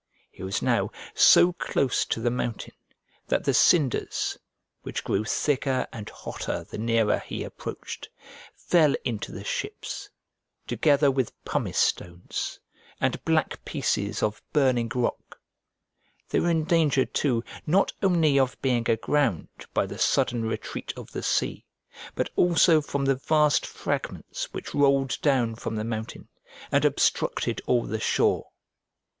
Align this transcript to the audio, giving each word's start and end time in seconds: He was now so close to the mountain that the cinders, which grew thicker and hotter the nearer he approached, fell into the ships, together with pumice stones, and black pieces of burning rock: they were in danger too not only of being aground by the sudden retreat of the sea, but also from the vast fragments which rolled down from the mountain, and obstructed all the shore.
He 0.31 0.41
was 0.41 0.63
now 0.63 0.89
so 1.13 1.53
close 1.53 2.05
to 2.07 2.19
the 2.19 2.31
mountain 2.31 2.73
that 3.27 3.43
the 3.43 3.53
cinders, 3.53 4.35
which 4.81 5.03
grew 5.03 5.23
thicker 5.23 5.85
and 5.93 6.09
hotter 6.09 6.63
the 6.63 6.79
nearer 6.79 7.19
he 7.19 7.43
approached, 7.43 8.09
fell 8.55 8.95
into 9.05 9.31
the 9.31 9.43
ships, 9.43 10.09
together 10.65 11.11
with 11.11 11.37
pumice 11.45 11.77
stones, 11.77 12.59
and 12.99 13.23
black 13.25 13.63
pieces 13.63 14.23
of 14.23 14.41
burning 14.53 14.89
rock: 14.95 15.39
they 16.29 16.39
were 16.39 16.49
in 16.49 16.63
danger 16.63 17.05
too 17.05 17.43
not 17.67 17.93
only 18.01 18.39
of 18.39 18.59
being 18.63 18.89
aground 18.89 19.67
by 19.71 19.85
the 19.85 19.99
sudden 19.99 20.45
retreat 20.45 20.91
of 20.97 21.11
the 21.11 21.21
sea, 21.21 21.63
but 22.15 22.31
also 22.35 22.81
from 22.81 23.05
the 23.05 23.13
vast 23.27 23.67
fragments 23.67 24.51
which 24.51 24.73
rolled 24.73 25.21
down 25.21 25.53
from 25.53 25.75
the 25.75 25.83
mountain, 25.83 26.27
and 26.71 26.85
obstructed 26.85 27.61
all 27.67 27.85
the 27.85 27.99
shore. 27.99 28.49